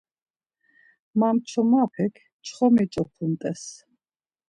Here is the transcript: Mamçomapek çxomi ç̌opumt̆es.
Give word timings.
Mamçomapek 1.19 2.15
çxomi 2.45 2.85
ç̌opumt̆es. 2.93 3.63